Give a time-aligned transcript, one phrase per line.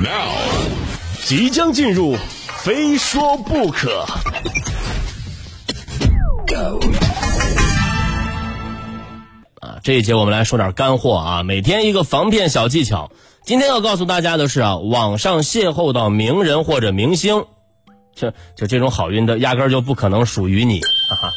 [0.00, 0.30] Now，
[1.24, 2.16] 即将进入，
[2.58, 4.06] 非说不可。
[9.60, 13.10] 啊，这一节我们来说点干货啊，每天一个防骗小技巧。
[13.42, 17.44] 今天要告诉大家的是啊，网上邂逅到名人或者明星，
[18.14, 20.80] 就就这种好运的，压根儿就不可能属于你。
[20.80, 21.32] 哈哈。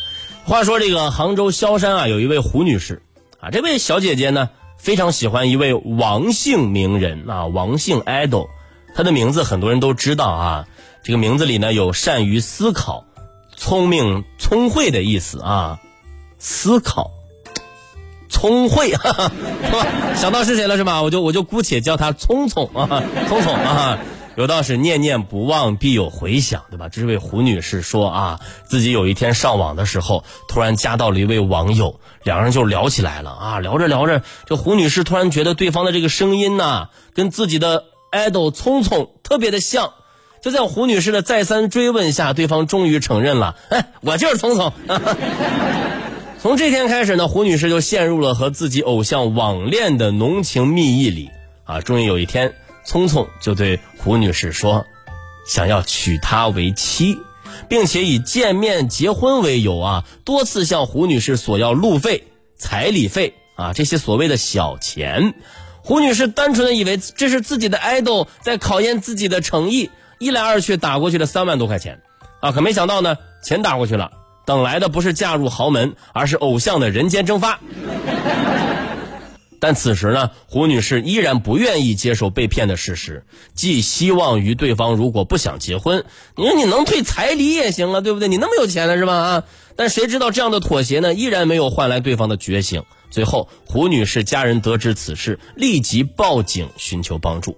[0.46, 3.02] 话说这个杭州萧山啊，有一位胡女士
[3.40, 4.52] 啊，这位小姐姐呢
[4.82, 8.48] 非常喜欢一位王姓名人啊，王姓 idol，
[8.96, 10.66] 他的名字很多人都知道啊，
[11.04, 13.06] 这个名字里呢有善于思考、
[13.56, 15.80] 聪明、聪慧的意思啊，
[16.40, 17.12] 思考。
[18.28, 19.32] 聪慧，哈哈，
[19.66, 19.86] 是吧？
[20.16, 21.04] 想到是谁了是吧？
[21.04, 24.00] 我就我就姑且叫他聪聪啊，聪聪啊。
[24.36, 26.88] 有道是念念不忘必有回响，对吧？
[26.90, 33.60] 这位胡女士说啊，自己有一天上网的时候，突然加到了一位网友，两人就聊起来了啊。
[33.60, 39.94] 聊着聊着，这胡女士突然觉得对方的这个声音呐，跟自己的 idol 聪聪特别的像。
[40.42, 44.74] 就在胡女士的再三追问下，对方终于承认了，哎，我就是聪聪。
[46.42, 51.30] 从这天开始呢，胡女士就陷入了和自己偶像网恋的浓情蜜意里
[51.66, 51.82] 啊。
[51.82, 54.86] 终于有一天，聪聪就对胡女士说，
[55.48, 57.18] 想要娶她为妻，
[57.70, 62.26] 并且以见面结婚为由啊，多次向胡女士索要路费、
[62.58, 65.34] 彩礼费啊这些所谓的小钱。
[65.84, 69.90] 胡女士单纯的以为这是自己的爱豆在考验自己的诚意，
[70.20, 72.02] 一来二去打过去了三万多块钱
[72.40, 74.12] 啊，可没想到呢，钱打过去了。
[74.44, 77.60] 等来的不是嫁入豪门，而是偶像的人间蒸发。
[79.62, 83.24] 但此时呢，胡女士依然不愿意接受被骗的事实，
[83.54, 86.04] 寄希望于对方如果不想结婚，
[86.36, 88.28] 你说你能退彩礼也行啊，对不对？
[88.28, 89.14] 你那么有钱了是吧？
[89.14, 89.44] 啊！
[89.76, 92.84] 但谁知道这样的妥协呢，依然没有换来对方的觉醒。
[93.12, 97.56] 最后，胡女士家人得知此事，立即报警寻求帮助。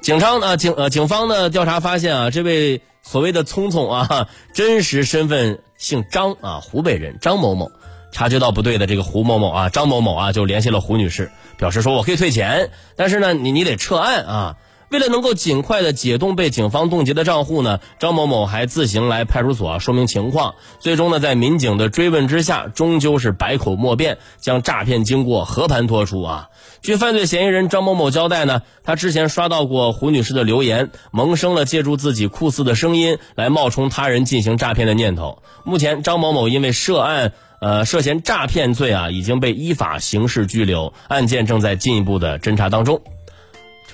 [0.00, 5.60] 警方呢，警呃警方呢调查发现啊，这位所谓的聪聪啊，真实身份。
[5.78, 7.70] 姓张啊，湖北人张某某，
[8.16, 14.56] 察觉到不对的这个胡某某啊，张某某啊，就联系了胡女士，表示说我可以退钱，但是呢，你你得撤案啊。
[14.88, 20.54] 为了能够尽快的解冻被警方冻结的账户呢，张某某还自行来派出所说明情况。
[20.78, 26.48] 最终呢，在民警的追问之下，终究是百口莫辩，将诈骗经过和盘托出啊。
[26.80, 35.42] 据犯罪嫌疑人张某某交代呢，他之前刷到过胡女士的留言，萌生了借助自己酷似的声音来冒充他人进行诈骗的念头。
[35.64, 43.02] 目前，张某某因为涉案呃涉嫌诈骗罪啊，已经被依法刑事拘留，案件正在进一步的侦查当中。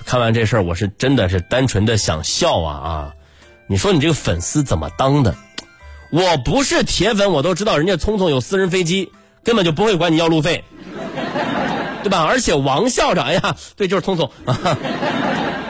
[0.05, 3.13] 看完这事儿，我是真的是单纯的想笑啊啊！
[3.67, 5.35] 你说你这个粉丝怎么当的？
[6.11, 9.11] 我不是铁粉，我都知道人家聪聪有私人飞机，
[9.43, 10.63] 根本就不会管你要路费，
[12.03, 12.23] 对吧？
[12.23, 14.29] 而且王校长，哎呀，对，就是聪聪，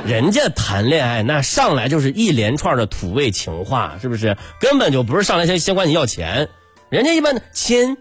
[0.05, 4.35] 人家谈恋爱那上来就是一连串的土味情话，是不是？
[4.59, 6.49] 根本就不是上来先先管你要钱，
[6.93, 7.97] 人家一般亲，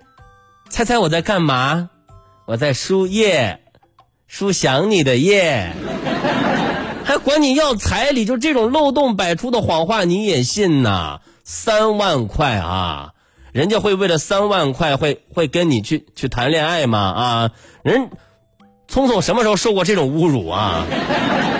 [0.68, 1.88] 猜猜我在干嘛？
[2.44, 3.60] 我在输液。
[4.26, 5.72] 输想你的液，
[7.02, 11.20] 还管你要彩礼，就这种漏洞百出的谎话你也信呐？
[11.42, 13.12] 三万块啊，
[13.52, 16.98] 人家会为了三万块会会跟你去去谈恋爱吗？
[16.98, 17.50] 啊，
[17.82, 18.10] 人
[18.88, 20.84] 聪聪什么时候受过这种侮辱啊？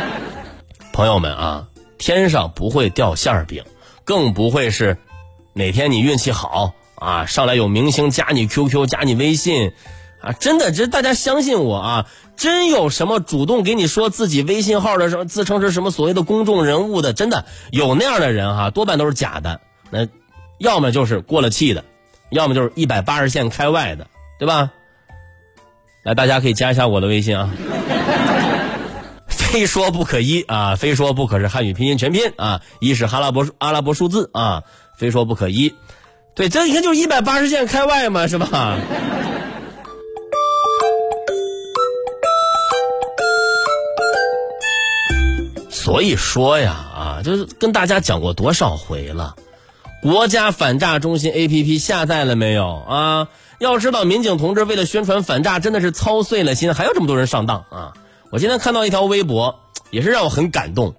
[0.93, 3.65] 朋友们啊，天上不会掉馅饼，
[4.05, 4.99] 更不会是
[5.55, 9.73] 哪天你运气好啊，上来有明星加你 QQ 加你微信。
[10.23, 12.07] 啊，真的，这大家相信我啊！
[12.37, 19.61] 真有什么主动给你说自己微信号的什么，自称是什么所谓的公众人物的，真的有那样的人哈，多半都是假的。
[19.91, 20.07] 那
[20.61, 21.85] 要么就是过了气的，
[22.31, 24.07] 要么就是一百八十线开外的，
[24.39, 24.71] 对吧？
[26.05, 27.51] 来，大家可以加一下我的微信啊！
[29.27, 34.63] 非说不可一啊，非说不可是汉语拼音全拼啊，一是阿拉伯阿拉伯数字啊，
[34.97, 35.75] 非说不可一。
[36.35, 38.79] 对，这一看就是一百八十线开外嘛，是吧？
[45.69, 49.37] 所以说呀，啊，就是跟大家讲过多少回了，
[50.01, 53.29] 国家反诈中心 APP 下载了没有啊？
[53.59, 57.93] 要知道，民警同志为了宣传反诈，真的是操碎了心，还有这么多人上当啊！
[58.31, 60.95] 我今天看到一条微博，也是让我很感动，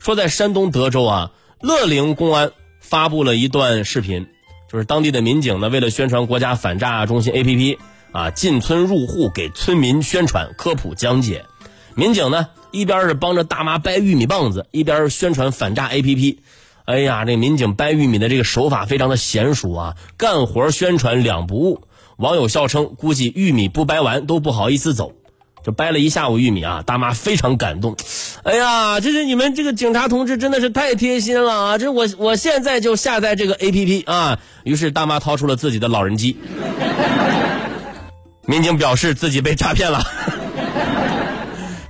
[0.00, 1.30] 说在山东德州啊，
[1.60, 2.50] 乐陵公安
[2.80, 4.26] 发布了一段视频，
[4.74, 7.78] 就是当地的民警呢，为了宣传国家反诈中心 APP
[8.10, 11.44] 啊，进村入户给村民宣传科普讲解，
[11.94, 12.48] 民警呢。
[12.72, 16.38] 一边是帮着大妈掰玉米棒子，一边宣传反诈 APP。
[16.86, 21.82] 哎呀，这民警掰玉米的这个手法非常的娴熟啊，干活宣传两不误。
[22.16, 25.12] 网友笑称，估计玉米不掰完都不好意思走。
[25.64, 27.96] 就掰了一下午玉米啊，大妈非常感动。
[28.42, 31.78] 哎呀，这是你们这个警察同志真的是太贴心了啊！
[31.78, 34.38] 这我我现在就下载这个 A P P 啊。
[34.64, 36.36] 于是大妈掏出了自己的老人机，
[38.46, 40.02] 民警表示自己被诈骗了。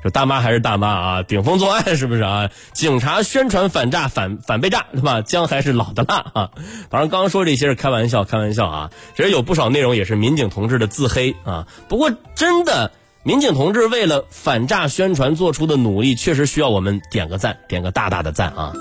[0.05, 2.51] 这大妈还是大妈啊，顶风作案是不是啊？
[2.75, 5.23] 警察宣传反诈反反被诈，是吧？
[5.23, 6.51] 姜还是老的辣啊！
[6.91, 8.91] 反正，刚刚说这些是开玩笑，开玩笑啊。
[9.17, 11.67] 其实有不少内容也是民警同志的自黑啊。
[11.89, 12.93] 不过，真的，
[13.27, 18.75] 民警同志为了反诈宣传做出的努力，确实需要我们点个赞，点个大大的赞啊！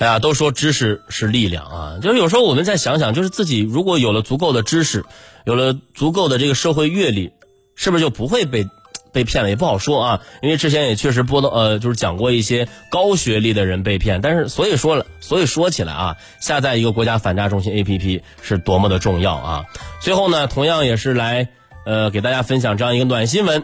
[0.00, 1.98] 哎呀，都说知识是力量啊！
[2.02, 5.04] 就是有时候我们再想想，就是自己如果有了足够的知识，
[5.44, 7.30] 有了足够的这个社会阅历，
[7.76, 8.66] 是不是就不会被
[9.12, 9.50] 被骗了？
[9.50, 10.20] 也不好说啊。
[10.40, 19.64] 因为之前也确实播的呃，就是讲过一些高学历的人被骗，但是所以说了，所以说起来啊，下载一个国家反诈中心 APP 是多么的重要啊！
[20.00, 21.48] 最后呢，同样也是来
[21.84, 23.62] 呃给大家分享这样一个暖新闻。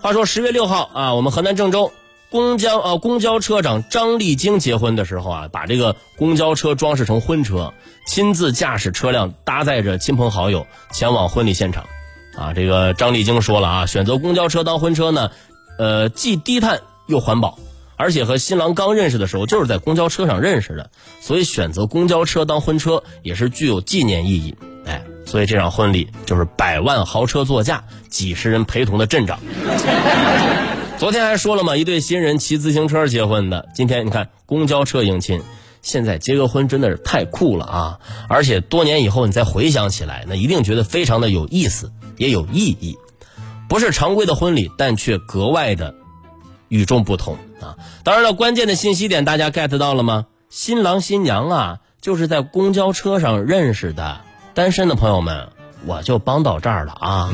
[0.00, 1.92] 话说十月六号啊，我们河南郑州。
[2.30, 7.72] 公交啊，公交车长张丽晶结婚的时候啊，把这个公交车装饰成婚车，
[8.06, 11.86] 亲自驾驶车辆，搭载着亲朋好友前往婚礼现场。
[12.38, 15.30] 啊，这个张丽晶说了啊，选择公交车当婚车呢，
[15.76, 17.58] 呃，既低碳又环保，
[17.96, 20.90] 而且和新郎刚认识的时候就是在公交车上认识的，
[21.20, 24.54] 所以选择公交车当婚车也是具有纪念意义。
[24.86, 29.40] 哎，所以这场婚礼就是百万豪车座驾，几十人陪同的阵仗。
[30.96, 33.68] 昨天还说了嘛，一对新人骑自行车结婚的。
[33.74, 35.42] 今天你看公交车迎亲，
[35.82, 37.98] 现在结个婚真的是太酷了啊！
[38.28, 42.96] 而且多年以后你再回想起来，那一定觉得非常的有意思，也有意义。
[43.68, 45.94] 不是常规的婚礼，但却格外的
[46.68, 47.76] 与众不同啊！
[48.02, 50.26] 当然了，关键的信息点大家 get 到了吗？
[50.48, 54.22] 新郎新娘啊，就是在公交车上认识的。
[54.54, 55.50] 单身的朋友们，
[55.86, 57.30] 我就帮到这儿了啊。